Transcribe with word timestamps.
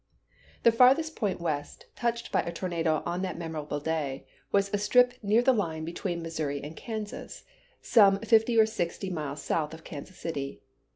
The 0.63 0.71
farthest 0.71 1.15
point 1.15 1.39
west 1.39 1.85
touched 1.95 2.31
by 2.31 2.41
a 2.41 2.51
tornado 2.51 3.03
on 3.05 3.21
that 3.21 3.37
memorable 3.37 3.79
day 3.79 4.25
was 4.51 4.73
a 4.73 4.79
strip 4.79 5.13
near 5.21 5.43
the 5.43 5.53
line 5.53 5.85
between 5.85 6.23
Missouri 6.23 6.59
and 6.59 6.75
Kansas, 6.75 7.43
some 7.83 8.17
fifty 8.21 8.57
or 8.57 8.65
sixty 8.65 9.11
miles 9.11 9.43
south 9.43 9.75
of 9.75 9.83
Kansas 9.83 10.17
City. 10.17 10.63